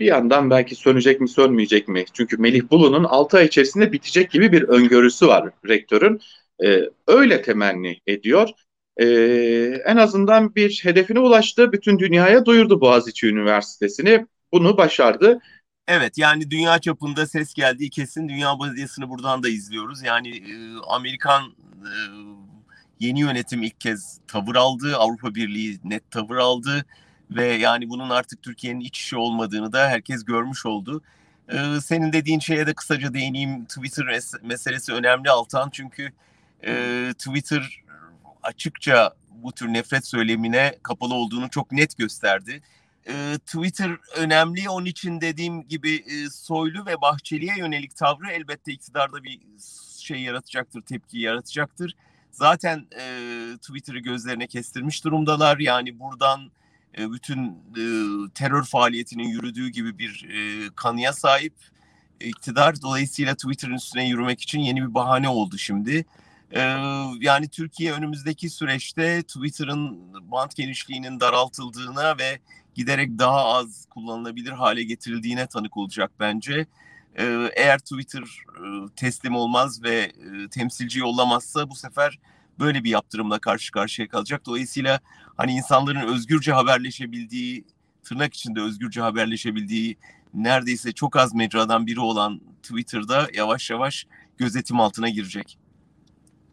bir 0.00 0.06
yandan 0.06 0.50
belki 0.50 0.74
sönecek 0.74 1.20
mi 1.20 1.28
sönmeyecek 1.28 1.88
mi? 1.88 2.04
Çünkü 2.12 2.36
Melih 2.36 2.70
Bulu'nun 2.70 3.04
6 3.04 3.36
ay 3.36 3.46
içerisinde 3.46 3.92
bitecek 3.92 4.30
gibi 4.30 4.52
bir 4.52 4.62
öngörüsü 4.62 5.26
var 5.26 5.50
rektörün. 5.68 6.20
E, 6.64 6.80
öyle 7.06 7.42
temenni 7.42 8.00
ediyor. 8.06 8.48
E, 8.96 9.06
en 9.86 9.96
azından 9.96 10.54
bir 10.54 10.80
hedefine 10.82 11.18
ulaştı. 11.18 11.72
Bütün 11.72 11.98
dünyaya 11.98 12.44
duyurdu 12.46 12.80
Boğaziçi 12.80 13.26
Üniversitesi'ni. 13.26 14.26
Bunu 14.52 14.76
başardı. 14.76 15.40
Evet 15.88 16.18
yani 16.18 16.50
dünya 16.50 16.78
çapında 16.78 17.26
ses 17.26 17.54
geldiği 17.54 17.90
kesin. 17.90 18.28
Dünya 18.28 18.56
medyasını 18.56 19.08
buradan 19.08 19.42
da 19.42 19.48
izliyoruz. 19.48 20.02
Yani 20.02 20.28
e, 20.28 20.54
Amerikan 20.88 21.42
e, 21.82 21.92
yeni 23.00 23.20
yönetim 23.20 23.62
ilk 23.62 23.80
kez 23.80 24.20
tavır 24.28 24.56
aldı. 24.56 24.96
Avrupa 24.96 25.34
Birliği 25.34 25.78
net 25.84 26.10
tavır 26.10 26.36
aldı. 26.36 26.84
Ve 27.34 27.44
yani 27.44 27.88
bunun 27.88 28.10
artık 28.10 28.42
Türkiye'nin 28.42 28.80
iç 28.80 28.98
işi 28.98 29.16
olmadığını 29.16 29.72
da 29.72 29.88
herkes 29.88 30.24
görmüş 30.24 30.66
oldu. 30.66 31.02
Ee, 31.48 31.80
senin 31.84 32.12
dediğin 32.12 32.38
şeye 32.38 32.66
de 32.66 32.74
kısaca 32.74 33.14
değineyim. 33.14 33.64
Twitter 33.64 34.20
meselesi 34.42 34.92
önemli 34.92 35.30
Altan. 35.30 35.70
Çünkü 35.70 36.12
e, 36.66 37.12
Twitter 37.18 37.82
açıkça 38.42 39.14
bu 39.30 39.52
tür 39.52 39.68
nefret 39.68 40.06
söylemine 40.06 40.78
kapalı 40.82 41.14
olduğunu 41.14 41.50
çok 41.50 41.72
net 41.72 41.98
gösterdi. 41.98 42.62
E, 43.06 43.38
Twitter 43.46 43.96
önemli. 44.16 44.68
Onun 44.68 44.86
için 44.86 45.20
dediğim 45.20 45.68
gibi 45.68 45.94
e, 45.94 46.30
Soylu 46.30 46.86
ve 46.86 47.00
Bahçeli'ye 47.00 47.58
yönelik 47.58 47.96
tavrı 47.96 48.30
elbette 48.30 48.72
iktidarda 48.72 49.24
bir 49.24 49.40
şey 49.98 50.20
yaratacaktır, 50.20 50.82
tepki 50.82 51.18
yaratacaktır. 51.18 51.96
Zaten 52.30 52.86
e, 52.98 53.06
Twitter'ı 53.56 53.98
gözlerine 53.98 54.46
kestirmiş 54.46 55.04
durumdalar. 55.04 55.58
Yani 55.58 55.98
buradan 55.98 56.50
e, 56.98 57.12
bütün 57.12 57.46
e, 57.48 57.84
terör 58.34 58.64
faaliyetinin 58.64 59.28
yürüdüğü 59.28 59.68
gibi 59.68 59.98
bir 59.98 60.28
e, 60.30 60.68
kanıya 60.76 61.12
sahip 61.12 61.54
iktidar. 62.20 62.82
Dolayısıyla 62.82 63.34
Twitter'ın 63.34 63.74
üstüne 63.74 64.08
yürümek 64.08 64.40
için 64.40 64.60
yeni 64.60 64.82
bir 64.82 64.94
bahane 64.94 65.28
oldu 65.28 65.58
şimdi. 65.58 66.04
E, 66.50 66.60
yani 67.20 67.48
Türkiye 67.48 67.92
önümüzdeki 67.92 68.50
süreçte 68.50 69.22
Twitter'ın 69.22 69.98
bant 70.30 70.56
genişliğinin 70.56 71.20
daraltıldığına 71.20 72.18
ve 72.18 72.38
giderek 72.74 73.18
daha 73.18 73.44
az 73.44 73.86
kullanılabilir 73.90 74.50
hale 74.50 74.82
getirildiğine 74.82 75.46
tanık 75.46 75.76
olacak 75.76 76.10
bence. 76.20 76.66
Eğer 77.56 77.78
Twitter 77.78 78.22
e, 78.22 78.88
teslim 78.96 79.36
olmaz 79.36 79.82
ve 79.82 79.96
e, 79.98 80.48
temsilci 80.50 80.98
yollamazsa 80.98 81.70
bu 81.70 81.74
sefer 81.74 82.18
böyle 82.58 82.84
bir 82.84 82.90
yaptırımla 82.90 83.38
karşı 83.38 83.72
karşıya 83.72 84.08
kalacak. 84.08 84.46
Dolayısıyla 84.46 85.00
hani 85.36 85.52
insanların 85.52 86.06
özgürce 86.14 86.52
haberleşebildiği, 86.52 87.64
tırnak 88.02 88.34
içinde 88.34 88.60
özgürce 88.60 89.00
haberleşebildiği 89.00 89.96
neredeyse 90.34 90.92
çok 90.92 91.16
az 91.16 91.34
mecradan 91.34 91.86
biri 91.86 92.00
olan 92.00 92.40
Twitter'da 92.62 93.28
yavaş 93.34 93.70
yavaş 93.70 94.06
gözetim 94.36 94.80
altına 94.80 95.08
girecek. 95.08 95.58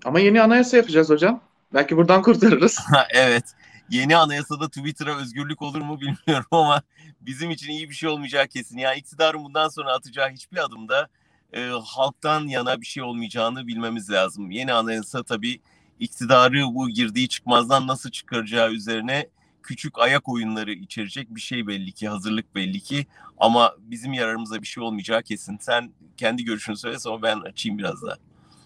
Ama 0.06 0.20
yeni 0.20 0.42
anayasa 0.42 0.78
yapacağız 0.78 1.10
hocam. 1.10 1.42
Belki 1.74 1.98
buradan 1.98 2.22
kurtarırız. 2.22 2.80
evet. 3.14 3.44
Yeni 3.90 4.18
anayasada 4.18 4.68
Twitter'a 4.68 5.18
özgürlük 5.18 5.62
olur 5.62 5.82
mu 5.82 6.02
bilmiyorum 6.02 6.48
ama 6.52 6.82
bizim 7.22 7.52
için 7.52 7.72
iyi 7.72 7.90
bir 7.90 7.96
şey 7.96 8.10
olmayacağı 8.10 8.48
kesin. 8.48 8.78
Yani 8.78 8.98
iktidarın 8.98 9.44
bundan 9.44 9.70
sonra 9.70 9.94
atacağı 9.94 10.30
hiçbir 10.30 10.58
adımda 10.58 11.08
e, 11.54 11.70
halktan 11.86 12.48
yana 12.48 12.82
bir 12.82 12.86
şey 12.86 13.04
olmayacağını 13.04 13.68
bilmemiz 13.68 14.10
lazım. 14.10 14.52
Yeni 14.52 14.74
anayasa 14.74 15.24
tabii 15.24 15.62
iktidarı 16.00 16.64
bu 16.74 16.90
girdiği 16.90 17.30
çıkmazdan 17.30 17.88
nasıl 17.88 18.12
çıkaracağı 18.12 18.72
üzerine 18.72 19.30
küçük 19.64 20.00
ayak 20.00 20.30
oyunları 20.30 20.72
içerecek 20.72 21.36
bir 21.36 21.42
şey 21.42 21.68
belli 21.68 21.92
ki, 21.92 22.08
hazırlık 22.08 22.56
belli 22.56 22.80
ki. 22.80 23.06
Ama 23.38 23.76
bizim 23.80 24.14
yararımıza 24.14 24.62
bir 24.62 24.68
şey 24.68 24.84
olmayacağı 24.84 25.24
kesin. 25.24 25.58
Sen 25.62 25.92
kendi 26.18 26.46
görüşünü 26.46 26.78
söyle 26.78 27.00
sonra 27.00 27.22
ben 27.22 27.40
açayım 27.40 27.78
biraz 27.78 28.04
daha. 28.04 28.18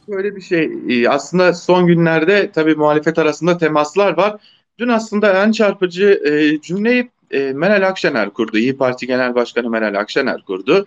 Böyle 0.07 0.35
bir 0.35 0.41
şey. 0.41 0.71
E, 0.89 1.09
aslında 1.09 1.53
son 1.53 1.87
günlerde 1.87 2.51
tabii 2.51 2.75
muhalefet 2.75 3.19
arasında 3.19 3.57
temaslar 3.57 4.17
var. 4.17 4.41
Dün 4.79 4.87
aslında 4.87 5.43
en 5.43 5.51
çarpıcı 5.51 6.21
e, 6.25 6.61
cümleyi 6.61 7.11
e, 7.31 7.53
Meral 7.53 7.87
Akşener 7.87 8.29
kurdu. 8.29 8.57
İyi 8.57 8.77
Parti 8.77 9.07
Genel 9.07 9.35
Başkanı 9.35 9.69
Meral 9.69 9.99
Akşener 9.99 10.41
kurdu. 10.41 10.85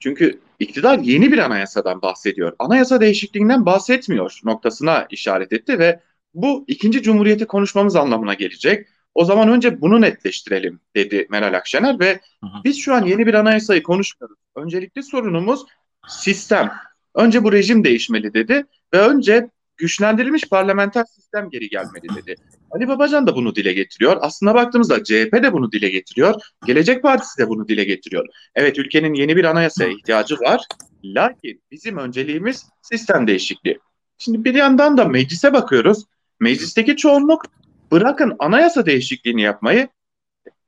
Çünkü 0.00 0.40
iktidar 0.60 0.98
yeni 0.98 1.32
bir 1.32 1.38
anayasadan 1.38 2.02
bahsediyor. 2.02 2.52
Anayasa 2.58 3.00
değişikliğinden 3.00 3.66
bahsetmiyor 3.66 4.40
noktasına 4.44 5.06
işaret 5.10 5.52
etti 5.52 5.78
ve 5.78 6.00
bu 6.34 6.64
ikinci 6.68 7.02
cumhuriyeti 7.02 7.46
konuşmamız 7.46 7.96
anlamına 7.96 8.34
gelecek. 8.34 8.88
O 9.14 9.24
zaman 9.24 9.48
önce 9.48 9.80
bunu 9.80 10.00
netleştirelim 10.00 10.80
dedi 10.96 11.26
Meral 11.30 11.54
Akşener 11.54 12.00
ve 12.00 12.20
biz 12.64 12.78
şu 12.78 12.94
an 12.94 13.06
yeni 13.06 13.26
bir 13.26 13.34
anayasayı 13.34 13.82
konuşmuyoruz. 13.82 14.38
Öncelikli 14.56 15.02
sorunumuz 15.02 15.64
sistem. 16.08 16.72
Önce 17.14 17.44
bu 17.44 17.52
rejim 17.52 17.84
değişmeli 17.84 18.34
dedi 18.34 18.66
ve 18.94 18.98
önce 18.98 19.50
güçlendirilmiş 19.80 20.48
parlamenter 20.48 21.04
sistem 21.04 21.50
geri 21.50 21.68
gelmeli 21.68 22.08
dedi. 22.16 22.34
Ali 22.70 22.88
Babacan 22.88 23.26
da 23.26 23.36
bunu 23.36 23.54
dile 23.54 23.72
getiriyor. 23.72 24.16
Aslına 24.20 24.54
baktığımızda 24.54 25.04
CHP 25.04 25.32
de 25.32 25.52
bunu 25.52 25.72
dile 25.72 25.88
getiriyor. 25.88 26.34
Gelecek 26.66 27.02
Partisi 27.02 27.38
de 27.38 27.48
bunu 27.48 27.68
dile 27.68 27.84
getiriyor. 27.84 28.26
Evet 28.54 28.78
ülkenin 28.78 29.14
yeni 29.14 29.36
bir 29.36 29.44
anayasaya 29.44 29.90
ihtiyacı 29.90 30.34
var. 30.34 30.64
Lakin 31.04 31.62
bizim 31.70 31.96
önceliğimiz 31.96 32.66
sistem 32.82 33.26
değişikliği. 33.26 33.78
Şimdi 34.18 34.44
bir 34.44 34.54
yandan 34.54 34.96
da 34.96 35.04
meclise 35.04 35.52
bakıyoruz. 35.52 36.04
Meclisteki 36.40 36.96
çoğunluk 36.96 37.44
bırakın 37.92 38.36
anayasa 38.38 38.86
değişikliğini 38.86 39.42
yapmayı 39.42 39.88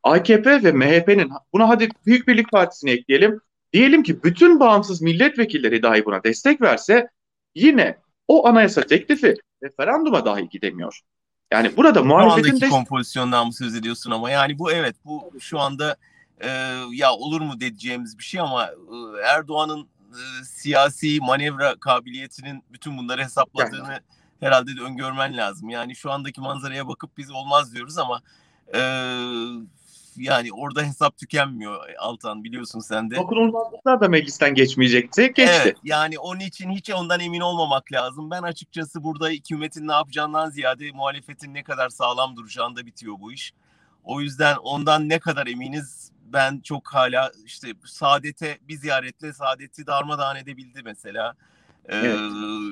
AKP 0.03 0.63
ve 0.63 0.73
MHP'nin 0.73 1.31
buna 1.53 1.69
hadi 1.69 1.89
Büyük 2.07 2.29
Birlik 2.29 2.53
Partisi'ni 2.53 2.91
ekleyelim. 2.91 3.41
Diyelim 3.73 4.03
ki 4.03 4.23
bütün 4.23 4.61
bağımsız 4.61 5.03
milletvekilleri 5.03 5.83
dahi 5.83 6.05
buna 6.05 6.25
destek 6.25 6.61
verse 6.61 7.09
yine 7.55 7.97
o 8.29 8.49
anayasa 8.49 8.83
teklifi 8.83 9.35
referanduma 9.63 10.25
dahi 10.25 10.49
gidemiyor. 10.49 11.01
Yani 11.53 11.77
burada 11.77 12.03
muhalefetin 12.03 12.61
de... 12.61 12.69
kompozisyondan 12.69 13.47
mı 13.47 13.53
söz 13.53 13.75
ediyorsun 13.75 14.11
ama 14.11 14.31
yani 14.31 14.59
bu 14.59 14.73
evet 14.73 14.97
bu 15.05 15.33
şu 15.41 15.59
anda 15.59 15.97
e, 16.41 16.49
ya 16.93 17.13
olur 17.13 17.41
mu 17.41 17.61
diyeceğimiz 17.61 18.19
bir 18.19 18.25
şey 18.25 18.41
ama 18.41 18.67
e, 18.67 19.27
Erdoğan'ın 19.27 19.89
e, 20.11 20.45
siyasi 20.45 21.19
manevra 21.21 21.75
kabiliyetinin 21.75 22.65
bütün 22.73 22.99
bunları 22.99 23.25
hesapladığını 23.25 23.93
yani. 23.93 24.01
herhalde 24.41 24.77
de 24.77 24.81
öngörmen 24.81 25.37
lazım. 25.37 25.71
Yani 25.71 25.97
şu 25.97 26.11
andaki 26.11 26.41
manzaraya 26.41 26.89
bakıp 26.89 27.17
biz 27.19 27.31
olmaz 27.31 27.75
diyoruz 27.75 27.99
ama 27.99 28.21
e, 28.75 28.81
yani 30.17 30.53
orada 30.53 30.83
hesap 30.83 31.17
tükenmiyor 31.17 31.95
Altan 31.99 32.45
biliyorsun 32.45 32.81
sen 32.81 33.11
de. 33.11 33.17
Dokunulmazlıklar 33.17 34.01
da 34.01 34.09
meclisten 34.09 34.55
geçmeyecekti. 34.55 35.23
Geçti. 35.23 35.61
Evet, 35.63 35.77
yani 35.85 36.19
onun 36.19 36.41
için 36.41 36.71
hiç 36.71 36.91
ondan 36.91 37.21
emin 37.21 37.41
olmamak 37.41 37.93
lazım. 37.93 38.31
Ben 38.31 38.43
açıkçası 38.43 39.05
burada 39.05 39.29
hükümetin 39.29 39.89
ne 39.89 39.93
yapacağından 39.93 40.51
ziyade 40.51 40.91
muhalefetin 40.93 41.55
ne 41.55 41.63
kadar 41.63 41.89
sağlam 41.89 42.37
duracağında 42.37 42.87
bitiyor 42.87 43.15
bu 43.21 43.33
iş. 43.33 43.55
O 44.05 44.21
yüzden 44.21 44.57
ondan 44.57 45.09
ne 45.09 45.19
kadar 45.19 45.47
eminiz 45.47 46.13
ben 46.33 46.61
çok 46.61 46.95
hala 46.95 47.33
işte 47.45 47.69
Saadet'e 47.85 48.59
bir 48.69 48.77
ziyaretle 48.77 49.33
Saadet'i 49.33 49.87
darmadağın 49.87 50.37
edebildi 50.37 50.83
mesela. 50.85 51.35
Ee, 51.89 51.97
evet. 51.97 52.19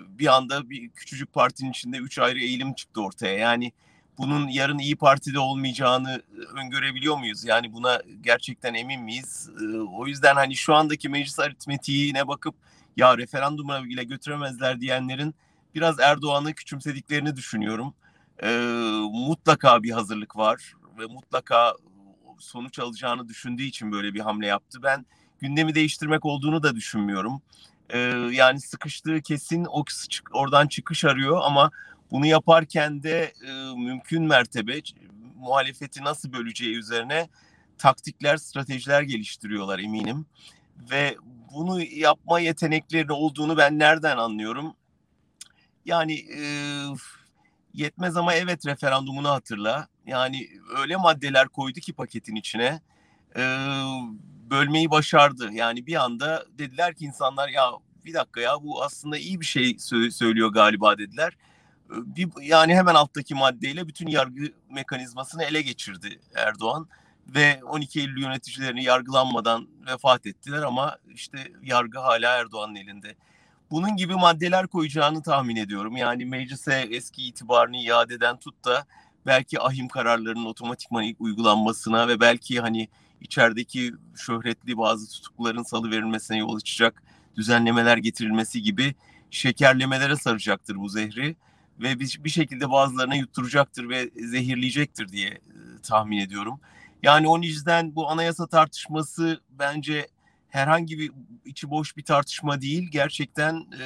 Bir 0.09 0.37
anda 0.37 0.71
bir 0.71 0.89
küçücük 0.89 1.33
partinin 1.33 1.71
içinde 1.71 1.97
üç 1.97 2.19
ayrı 2.19 2.39
eğilim 2.41 2.75
çıktı 2.75 3.03
ortaya. 3.03 3.35
Yani 3.35 3.73
bunun 4.19 4.49
yarın 4.49 4.79
iyi 4.79 4.97
Parti'de 4.97 5.39
olmayacağını 5.39 6.23
öngörebiliyor 6.57 7.19
muyuz? 7.19 7.45
Yani 7.45 7.73
buna 7.73 8.01
gerçekten 8.21 8.75
emin 8.75 9.03
miyiz? 9.03 9.51
O 9.93 10.07
yüzden 10.07 10.35
hani 10.35 10.57
şu 10.57 10.75
andaki 10.75 11.09
meclis 11.09 11.39
aritmetiğine 11.39 12.29
bakıp 12.29 12.55
ya 12.97 13.19
referanduma 13.19 13.85
bile 13.85 14.05
götüremezler 14.05 14.81
diyenlerin 14.81 15.35
biraz 15.75 16.01
Erdoğan'ı 16.01 16.55
küçümsediklerini 16.55 17.37
düşünüyorum. 17.37 17.95
mutlaka 19.13 19.83
bir 19.83 19.91
hazırlık 19.91 20.37
var 20.37 20.75
ve 20.99 21.07
mutlaka 21.07 21.75
sonuç 22.39 22.79
alacağını 22.79 23.29
düşündüğü 23.29 23.63
için 23.63 23.93
böyle 23.93 24.15
bir 24.15 24.21
hamle 24.21 24.47
yaptı. 24.47 24.83
Ben 24.83 25.07
gündemi 25.41 25.75
değiştirmek 25.75 26.25
olduğunu 26.25 26.63
da 26.63 26.77
düşünmüyorum. 26.77 27.43
yani 28.33 28.61
sıkıştığı 28.61 29.21
kesin 29.21 29.67
oradan 30.33 30.67
çıkış 30.67 31.05
arıyor 31.05 31.41
ama 31.43 31.71
bunu 32.11 32.27
yaparken 32.27 33.03
de 33.03 33.33
e, 33.47 33.53
mümkün 33.77 34.23
mertebe 34.23 34.81
muhalefeti 35.37 36.05
nasıl 36.05 36.33
böleceği 36.33 36.77
üzerine 36.77 37.29
taktikler, 37.79 38.37
stratejiler 38.37 39.03
geliştiriyorlar 39.03 39.79
eminim. 39.79 40.27
Ve 40.91 41.17
bunu 41.53 41.83
yapma 41.83 42.41
yetenekleri 42.41 43.13
olduğunu 43.13 43.57
ben 43.57 43.79
nereden 43.79 44.17
anlıyorum? 44.17 44.75
Yani 45.85 46.15
e, 46.15 46.43
yetmez 47.75 48.17
ama 48.17 48.35
evet 48.35 48.67
referandumunu 48.67 49.29
hatırla. 49.29 49.89
Yani 50.07 50.49
öyle 50.79 50.97
maddeler 50.97 51.49
koydu 51.49 51.81
ki 51.81 51.93
paketin 51.93 52.37
içine 52.37 52.81
e, 53.37 53.43
bölmeyi 54.51 54.91
başardı. 54.91 55.51
Yani 55.53 55.87
bir 55.87 56.05
anda 56.05 56.45
dediler 56.59 56.95
ki 56.95 57.05
insanlar 57.05 57.49
ya 57.49 57.71
bir 58.05 58.15
dakika 58.15 58.41
ya 58.41 58.63
bu 58.63 58.85
aslında 58.85 59.19
iyi 59.19 59.41
bir 59.41 59.47
şey 59.47 59.77
söylüyor 60.11 60.53
galiba 60.53 60.99
dediler. 60.99 61.37
Bir, 61.91 62.29
yani 62.43 62.75
hemen 62.75 62.95
alttaki 62.95 63.35
maddeyle 63.35 63.89
bütün 63.89 64.07
yargı 64.07 64.53
mekanizmasını 64.71 65.45
ele 65.45 65.63
geçirdi 65.63 66.21
Erdoğan 66.35 66.89
ve 67.35 67.61
12 67.65 68.01
Eylül 68.01 68.23
yöneticilerini 68.23 68.85
yargılanmadan 68.85 69.69
vefat 69.87 70.27
ettiler 70.27 70.63
ama 70.63 70.97
işte 71.15 71.53
yargı 71.63 71.99
hala 71.99 72.37
Erdoğan'ın 72.37 72.75
elinde. 72.75 73.15
Bunun 73.71 73.97
gibi 73.97 74.15
maddeler 74.15 74.67
koyacağını 74.67 75.23
tahmin 75.23 75.57
ediyorum. 75.57 75.97
Yani 75.97 76.25
meclise 76.25 76.87
eski 76.91 77.23
itibarını 77.23 77.77
iadeden 77.77 78.37
tut 78.37 78.65
da 78.65 78.87
belki 79.27 79.61
ahim 79.61 79.89
kararlarının 79.89 80.45
otomatikman 80.45 81.05
uygulanmasına 81.19 82.09
ve 82.09 82.21
belki 82.21 82.61
hani 82.61 82.89
içerideki 83.21 83.93
şöhretli 84.17 84.79
bazı 84.79 85.11
tutukluların 85.11 85.63
salı 85.63 85.91
verilmesine 85.91 86.39
yol 86.39 86.57
açacak 86.57 87.03
düzenlemeler 87.37 87.97
getirilmesi 87.97 88.63
gibi 88.63 88.95
şekerlemelere 89.31 90.17
saracaktır 90.17 90.77
bu 90.77 90.89
zehri 90.89 91.37
ve 91.81 92.01
bir, 92.01 92.21
bir 92.25 92.31
şekilde 92.31 92.71
bazılarına 92.71 93.15
yutturacaktır 93.15 93.89
ve 93.89 94.11
zehirleyecektir 94.17 95.09
diye 95.09 95.29
e, 95.29 95.41
tahmin 95.83 96.19
ediyorum. 96.19 96.61
Yani 97.03 97.29
o 97.29 97.39
yüzden 97.39 97.95
bu 97.95 98.11
anayasa 98.11 98.47
tartışması 98.47 99.41
bence 99.51 100.07
herhangi 100.49 100.99
bir 100.99 101.13
içi 101.45 101.71
boş 101.71 101.97
bir 101.97 102.03
tartışma 102.03 102.61
değil. 102.61 102.89
Gerçekten 102.91 103.55
e, 103.55 103.85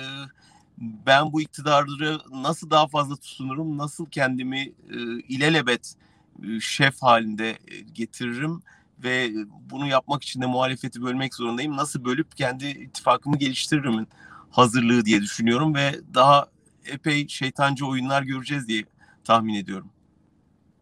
ben 0.78 1.32
bu 1.32 1.40
iktidarları 1.40 2.18
nasıl 2.30 2.70
daha 2.70 2.86
fazla 2.86 3.16
tutunurum, 3.16 3.78
nasıl 3.78 4.06
kendimi 4.06 4.60
e, 4.60 4.98
ilelebet 5.28 5.94
e, 6.42 6.60
şef 6.60 7.02
halinde 7.02 7.50
e, 7.50 7.80
getiririm 7.92 8.62
ve 8.98 9.30
bunu 9.70 9.86
yapmak 9.86 10.22
için 10.22 10.40
de 10.40 10.46
muhalefeti 10.46 11.02
bölmek 11.02 11.34
zorundayım. 11.34 11.76
Nasıl 11.76 12.04
bölüp 12.04 12.36
kendi 12.36 12.66
ittifakımı 12.66 13.38
geliştiririm 13.38 14.06
hazırlığı 14.50 15.04
diye 15.04 15.20
düşünüyorum 15.20 15.74
ve 15.74 16.00
daha 16.14 16.46
epey 16.92 17.28
şeytancı 17.28 17.86
oyunlar 17.86 18.22
göreceğiz 18.22 18.68
diye 18.68 18.84
tahmin 19.24 19.54
ediyorum. 19.54 19.88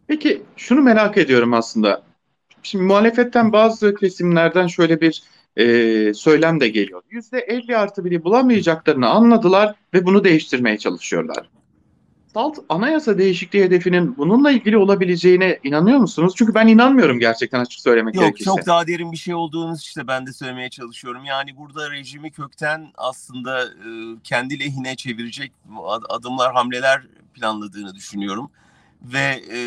Peki 0.07 0.43
şunu 0.57 0.83
merak 0.83 1.19
ediyorum 1.19 1.55
aslında. 1.55 2.03
Şimdi 2.63 2.85
muhalefetten 2.85 3.53
bazı 3.53 3.95
kesimlerden 3.95 4.67
şöyle 4.67 5.01
bir 5.01 5.23
e, 5.57 6.15
söylem 6.15 6.61
de 6.61 6.69
geliyor. 6.69 7.03
Yüzde 7.11 7.39
50 7.39 7.77
artı 7.77 8.05
biri 8.05 8.25
bulamayacaklarını 8.25 9.09
anladılar 9.09 9.75
ve 9.95 10.07
bunu 10.07 10.25
değiştirmeye 10.25 10.79
çalışıyorlar. 10.79 11.49
Salt 12.35 12.59
anayasa 12.69 13.19
değişikliği 13.19 13.65
hedefinin 13.65 14.17
bununla 14.17 14.51
ilgili 14.51 14.77
olabileceğine 14.77 15.59
inanıyor 15.63 15.99
musunuz? 15.99 16.35
Çünkü 16.37 16.55
ben 16.55 16.67
inanmıyorum 16.67 17.19
gerçekten 17.19 17.61
açık 17.61 17.81
söylemek 17.81 18.15
Yok, 18.15 18.25
gerekirse. 18.25 18.51
Yok 18.51 18.59
çok 18.59 18.67
daha 18.67 18.87
derin 18.87 19.13
bir 19.13 19.17
şey 19.17 19.35
olduğunu 19.35 19.77
işte 19.77 20.07
ben 20.07 20.27
de 20.27 20.33
söylemeye 20.33 20.71
çalışıyorum. 20.71 21.25
Yani 21.25 21.57
burada 21.57 21.91
rejimi 21.91 22.31
kökten 22.31 22.93
aslında 22.97 23.65
e, 23.65 23.89
kendi 24.25 24.61
lehine 24.61 24.97
çevirecek 24.97 25.53
adımlar, 26.09 26.53
hamleler 26.55 27.03
planladığını 27.35 27.95
düşünüyorum. 27.95 28.51
Ve 29.03 29.43
e, 29.53 29.59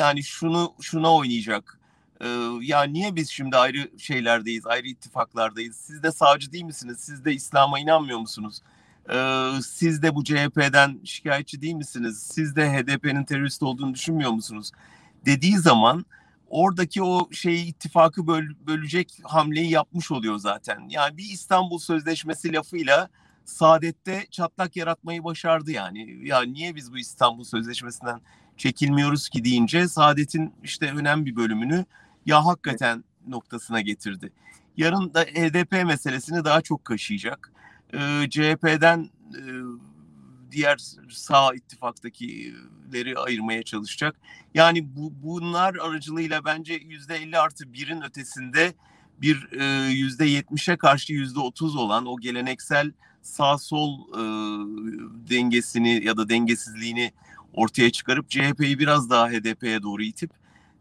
yani 0.00 0.22
şunu 0.22 0.72
şuna 0.80 1.14
oynayacak. 1.14 1.78
E, 2.20 2.28
ya 2.60 2.82
niye 2.82 3.16
biz 3.16 3.30
şimdi 3.30 3.56
ayrı 3.56 3.90
şeylerdeyiz, 3.98 4.66
ayrı 4.66 4.86
ittifaklardayız? 4.88 5.76
Siz 5.76 6.02
de 6.02 6.12
sağcı 6.12 6.52
değil 6.52 6.64
misiniz? 6.64 6.98
Siz 7.00 7.24
de 7.24 7.32
İslam'a 7.32 7.78
inanmıyor 7.78 8.18
musunuz? 8.18 8.62
Ee, 9.10 9.50
siz 9.66 10.02
de 10.02 10.14
bu 10.14 10.24
CHP'den 10.24 11.00
şikayetçi 11.04 11.60
değil 11.60 11.74
misiniz? 11.74 12.22
Siz 12.32 12.56
de 12.56 12.72
HDP'nin 12.72 13.24
terörist 13.24 13.62
olduğunu 13.62 13.94
düşünmüyor 13.94 14.30
musunuz? 14.30 14.70
Dediği 15.26 15.58
zaman 15.58 16.04
oradaki 16.50 17.02
o 17.02 17.28
şeyi 17.32 17.66
ittifakı 17.66 18.26
böl, 18.26 18.44
bölecek 18.66 19.20
hamleyi 19.22 19.70
yapmış 19.70 20.10
oluyor 20.10 20.38
zaten. 20.38 20.88
Yani 20.88 21.16
bir 21.16 21.24
İstanbul 21.24 21.78
Sözleşmesi 21.78 22.52
lafıyla 22.52 23.08
Saadet'te 23.44 24.26
çatlak 24.30 24.76
yaratmayı 24.76 25.24
başardı 25.24 25.70
yani. 25.70 26.28
Ya 26.28 26.42
niye 26.42 26.74
biz 26.74 26.92
bu 26.92 26.98
İstanbul 26.98 27.44
Sözleşmesi'nden 27.44 28.20
çekilmiyoruz 28.56 29.28
ki 29.28 29.44
deyince 29.44 29.88
Saadet'in 29.88 30.54
işte 30.62 30.92
önemli 30.92 31.26
bir 31.26 31.36
bölümünü 31.36 31.84
ya 32.26 32.46
hakikaten 32.46 33.04
noktasına 33.26 33.80
getirdi. 33.80 34.32
Yarın 34.76 35.14
da 35.14 35.20
HDP 35.20 35.72
meselesini 35.72 36.44
daha 36.44 36.60
çok 36.60 36.84
kaşıyacak 36.84 37.51
e, 37.92 38.30
CHP'den 38.30 39.10
e, 39.34 39.42
diğer 40.50 40.78
sağ 41.10 41.54
ittifaktakileri 41.54 43.18
ayırmaya 43.18 43.62
çalışacak. 43.62 44.16
Yani 44.54 44.96
bu, 44.96 45.12
bunlar 45.22 45.74
aracılığıyla 45.74 46.44
bence 46.44 46.74
yüzde 46.74 47.16
50 47.16 47.38
artı 47.38 47.72
birin 47.72 48.02
ötesinde 48.02 48.74
bir 49.20 49.48
yüzde 49.88 50.24
yetmişe 50.24 50.76
karşı 50.76 51.12
yüzde 51.12 51.40
otuz 51.40 51.76
olan 51.76 52.06
o 52.06 52.20
geleneksel 52.20 52.92
sağ 53.22 53.58
sol 53.58 53.98
e, 54.08 54.22
dengesini 55.30 56.04
ya 56.04 56.16
da 56.16 56.28
dengesizliğini 56.28 57.12
ortaya 57.52 57.90
çıkarıp 57.90 58.30
CHP'yi 58.30 58.78
biraz 58.78 59.10
daha 59.10 59.28
HDP'ye 59.28 59.82
doğru 59.82 60.02
itip 60.02 60.30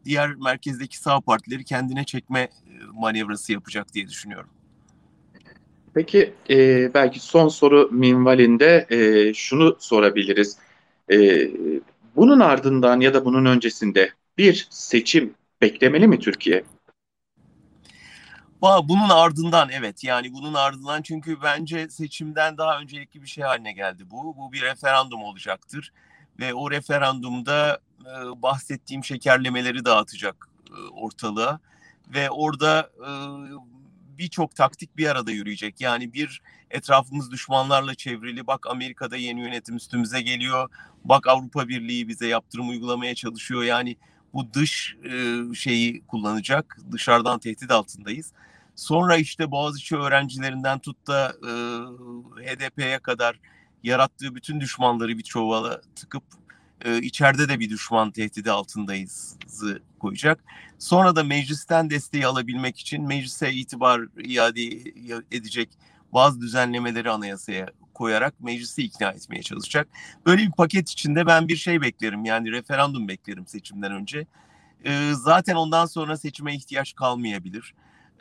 diğer 0.06 0.36
merkezdeki 0.36 0.97
sağ 0.97 1.21
partileri 1.21 1.63
kendine 1.63 2.04
çekme 2.04 2.50
manevrası 2.93 3.52
yapacak 3.52 3.93
diye 3.93 4.08
düşünüyorum. 4.08 4.50
Peki 5.94 6.34
e, 6.50 6.94
belki 6.94 7.20
son 7.20 7.48
soru 7.48 7.90
minvalinde 7.92 8.88
e, 8.90 9.34
şunu 9.34 9.78
sorabiliriz. 9.80 10.58
E, 11.12 11.48
bunun 12.16 12.40
ardından 12.40 13.00
ya 13.00 13.14
da 13.14 13.26
bunun 13.26 13.46
öncesinde 13.46 14.12
bir 14.38 14.68
seçim 14.70 15.34
beklemeli 15.62 16.08
mi 16.08 16.20
Türkiye? 16.20 16.64
Bunun 18.62 19.10
ardından 19.10 19.70
evet 19.70 20.04
yani 20.04 20.34
bunun 20.34 20.54
ardından 20.54 21.02
çünkü 21.02 21.42
bence 21.42 21.90
seçimden 21.90 22.58
daha 22.58 22.80
öncelikli 22.80 23.22
bir 23.22 23.28
şey 23.28 23.44
haline 23.44 23.72
geldi 23.72 24.04
bu. 24.12 24.38
Bu 24.38 24.54
bir 24.54 24.62
referandum 24.62 25.24
olacaktır 25.24 25.94
ve 26.40 26.54
o 26.54 26.72
referandumda 26.72 27.80
e, 28.02 28.42
bahsettiğim 28.42 29.04
şekerlemeleri 29.04 29.86
dağıtacak 29.86 30.48
e, 30.70 30.90
ortalığa 30.94 31.60
ve 32.08 32.30
orada 32.30 32.90
e, 33.00 33.10
birçok 34.22 34.56
taktik 34.56 34.98
bir 34.98 35.08
arada 35.08 35.32
yürüyecek. 35.32 35.82
Yani 35.82 36.14
bir 36.14 36.42
etrafımız 36.72 37.32
düşmanlarla 37.32 37.96
çevrili. 37.96 38.48
Bak 38.48 38.68
Amerika'da 38.68 39.18
yeni 39.18 39.42
yönetim 39.42 39.76
üstümüze 39.76 40.22
geliyor. 40.22 40.70
Bak 41.06 41.28
Avrupa 41.28 41.68
Birliği 41.68 42.08
bize 42.08 42.28
yaptırım 42.28 42.70
uygulamaya 42.70 43.16
çalışıyor. 43.16 43.64
Yani 43.64 43.96
bu 44.34 44.54
dış 44.54 44.96
e, 45.04 45.40
şeyi 45.56 46.02
kullanacak. 46.06 46.78
Dışarıdan 46.92 47.40
tehdit 47.40 47.72
altındayız. 47.72 48.32
Sonra 48.76 49.18
işte 49.18 49.52
Boğaziçi 49.52 49.96
öğrencilerinden 49.96 50.80
tut 50.80 51.08
da 51.08 51.34
e, 51.44 51.52
HDP'ye 52.46 53.00
kadar 53.00 53.40
yarattığı 53.84 54.36
bütün 54.36 54.60
düşmanları 54.60 55.18
bir 55.18 55.24
çuvala 55.24 55.82
tıkıp 55.96 56.24
e, 56.86 56.98
içeride 57.02 57.50
de 57.50 57.60
bir 57.60 57.70
düşman 57.70 58.12
tehdidi 58.12 58.52
altındayız 58.52 59.38
koyacak. 60.00 60.44
Sonra 60.80 61.15
da 61.15 61.24
meclisten 61.24 61.89
desteği 61.89 62.28
alabilmek 62.28 62.80
için 62.80 63.08
meclise 63.08 63.54
itibar 63.54 64.02
iade 64.24 64.62
edecek 65.32 65.70
bazı 66.13 66.41
düzenlemeleri 66.41 67.10
anayasaya 67.10 67.67
koyarak 67.94 68.41
meclisi 68.41 68.84
ikna 68.84 69.10
etmeye 69.12 69.41
çalışacak. 69.44 69.88
Böyle 70.26 70.41
bir 70.41 70.52
paket 70.52 70.89
içinde 70.89 71.26
ben 71.26 71.48
bir 71.48 71.56
şey 71.56 71.82
beklerim 71.82 72.26
yani 72.26 72.52
referandum 72.52 73.08
beklerim 73.08 73.48
seçimden 73.48 73.91
önce. 73.91 74.28
E, 74.86 75.12
zaten 75.13 75.56
ondan 75.56 75.86
sonra 75.86 76.17
seçime 76.17 76.56
ihtiyaç 76.56 76.96
kalmayabilir. 76.96 77.74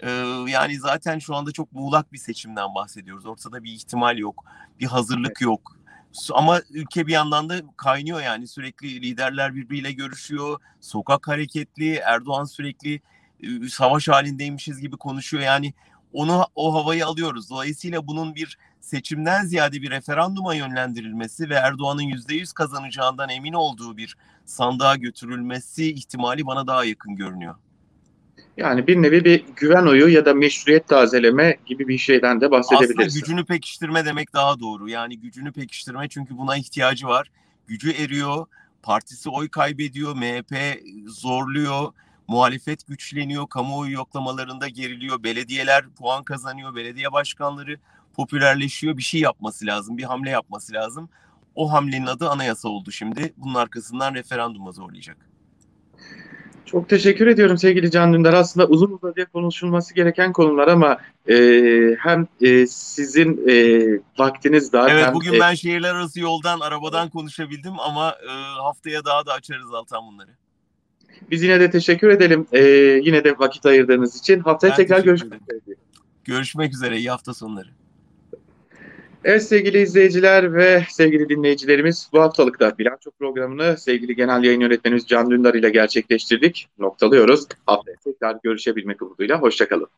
E, 0.02 0.10
yani 0.48 0.78
zaten 0.78 1.18
şu 1.18 1.34
anda 1.34 1.52
çok 1.52 1.72
muğlak 1.72 2.12
bir 2.12 2.18
seçimden 2.18 2.74
bahsediyoruz. 2.74 3.26
Ortada 3.26 3.64
bir 3.64 3.72
ihtimal 3.72 4.18
yok, 4.18 4.44
bir 4.80 4.86
hazırlık 4.86 5.40
yok 5.40 5.79
ama 6.32 6.60
ülke 6.70 7.06
bir 7.06 7.12
yandan 7.12 7.48
da 7.48 7.60
kaynıyor 7.76 8.20
yani 8.20 8.48
sürekli 8.48 9.02
liderler 9.02 9.54
birbiriyle 9.54 9.92
görüşüyor. 9.92 10.60
Sokak 10.80 11.28
hareketli, 11.28 11.94
Erdoğan 11.94 12.44
sürekli 12.44 13.00
savaş 13.68 14.08
halindeymişiz 14.08 14.80
gibi 14.80 14.96
konuşuyor. 14.96 15.42
Yani 15.42 15.74
onu 16.12 16.46
o 16.54 16.74
havayı 16.74 17.06
alıyoruz. 17.06 17.50
Dolayısıyla 17.50 18.06
bunun 18.06 18.34
bir 18.34 18.58
seçimden 18.80 19.44
ziyade 19.44 19.82
bir 19.82 19.90
referanduma 19.90 20.54
yönlendirilmesi 20.54 21.50
ve 21.50 21.54
Erdoğan'ın 21.54 22.02
yüzde 22.02 22.34
yüz 22.34 22.52
kazanacağından 22.52 23.28
emin 23.28 23.52
olduğu 23.52 23.96
bir 23.96 24.16
sandığa 24.44 24.96
götürülmesi 24.96 25.92
ihtimali 25.92 26.46
bana 26.46 26.66
daha 26.66 26.84
yakın 26.84 27.16
görünüyor. 27.16 27.54
Yani 28.60 28.86
bir 28.86 29.02
nevi 29.02 29.24
bir 29.24 29.44
güven 29.56 29.86
oyu 29.86 30.08
ya 30.08 30.24
da 30.24 30.34
meşruiyet 30.34 30.88
tazeleme 30.88 31.56
gibi 31.66 31.88
bir 31.88 31.98
şeyden 31.98 32.40
de 32.40 32.50
bahsedebiliriz. 32.50 32.90
Aslında 32.90 33.20
gücünü 33.20 33.44
pekiştirme 33.44 34.04
demek 34.04 34.34
daha 34.34 34.60
doğru. 34.60 34.88
Yani 34.88 35.20
gücünü 35.20 35.52
pekiştirme 35.52 36.08
çünkü 36.08 36.38
buna 36.38 36.56
ihtiyacı 36.56 37.06
var. 37.06 37.30
Gücü 37.66 37.90
eriyor. 37.90 38.46
partisi 38.82 39.30
oy 39.30 39.48
kaybediyor, 39.48 40.14
MHP 40.16 40.82
zorluyor, 41.06 41.92
muhalefet 42.28 42.86
güçleniyor, 42.86 43.48
kamuoyu 43.48 43.92
yoklamalarında 43.92 44.68
geriliyor, 44.68 45.22
belediyeler 45.22 45.84
puan 45.98 46.24
kazanıyor, 46.24 46.74
belediye 46.74 47.12
başkanları 47.12 47.78
popülerleşiyor. 48.14 48.96
Bir 48.96 49.02
şey 49.02 49.20
yapması 49.20 49.66
lazım, 49.66 49.98
bir 49.98 50.04
hamle 50.04 50.30
yapması 50.30 50.72
lazım. 50.72 51.08
O 51.54 51.72
hamlenin 51.72 52.06
adı 52.06 52.30
anayasa 52.30 52.68
oldu 52.68 52.92
şimdi. 52.92 53.34
Bunun 53.36 53.54
arkasından 53.54 54.14
referanduma 54.14 54.72
zorlayacak. 54.72 55.29
Çok 56.70 56.88
teşekkür 56.88 57.26
ediyorum 57.26 57.58
sevgili 57.58 57.90
Can 57.90 58.12
Dündar. 58.12 58.32
Aslında 58.32 58.66
uzun 58.66 58.90
uzadıya 58.92 59.26
konuşulması 59.26 59.94
gereken 59.94 60.32
konular 60.32 60.68
ama 60.68 60.98
e, 61.28 61.36
hem 61.98 62.26
e, 62.40 62.66
sizin 62.66 63.48
e, 63.48 63.54
vaktiniz 64.18 64.72
dar. 64.72 64.90
Evet 64.90 65.06
hem, 65.06 65.14
bugün 65.14 65.32
e, 65.32 65.40
ben 65.40 65.54
şehirler 65.54 65.94
arası 65.94 66.20
yoldan 66.20 66.60
arabadan 66.60 67.10
konuşabildim 67.10 67.80
ama 67.80 68.10
e, 68.10 68.30
haftaya 68.62 69.04
daha 69.04 69.26
da 69.26 69.32
açarız 69.32 69.74
Altan 69.74 70.06
bunları. 70.06 70.30
Biz 71.30 71.42
yine 71.42 71.60
de 71.60 71.70
teşekkür 71.70 72.08
edelim. 72.08 72.46
E, 72.52 72.62
yine 73.04 73.24
de 73.24 73.38
vakit 73.38 73.66
ayırdığınız 73.66 74.16
için. 74.16 74.40
Haftaya 74.40 74.70
Ben 74.70 74.76
tekrar 74.76 75.00
görüşmek 75.00 75.42
üzere. 75.42 75.76
Görüşmek 76.24 76.74
üzere. 76.74 76.98
iyi 76.98 77.10
hafta 77.10 77.34
sonları. 77.34 77.68
Evet 79.24 79.42
sevgili 79.42 79.80
izleyiciler 79.82 80.54
ve 80.54 80.84
sevgili 80.90 81.28
dinleyicilerimiz 81.28 82.08
bu 82.12 82.20
haftalık 82.20 82.60
da 82.60 82.78
bilanço 82.78 83.10
programını 83.10 83.78
sevgili 83.78 84.16
genel 84.16 84.44
yayın 84.44 84.60
yönetmenimiz 84.60 85.06
Can 85.06 85.30
Dündar 85.30 85.54
ile 85.54 85.70
gerçekleştirdik. 85.70 86.68
Noktalıyoruz. 86.78 87.46
Haftaya 87.66 87.96
tekrar 88.04 88.36
görüşebilmek 88.42 89.02
umuduyla. 89.02 89.42
Hoşçakalın. 89.42 89.88